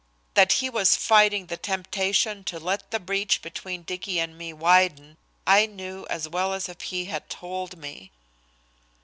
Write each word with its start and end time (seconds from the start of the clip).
That 0.33 0.53
he 0.53 0.67
was 0.67 0.95
fighting 0.95 1.45
the 1.45 1.57
temptation 1.57 2.43
to 2.45 2.59
let 2.59 2.89
the 2.89 2.99
breach 2.99 3.43
between 3.43 3.83
Dicky 3.83 4.17
and 4.17 4.35
me 4.35 4.51
widen, 4.51 5.15
I 5.45 5.67
knew 5.67 6.07
as 6.09 6.27
well 6.27 6.53
as 6.55 6.67
if 6.67 6.81
he 6.81 7.05
had 7.05 7.29
told 7.29 7.77
me. 7.77 8.09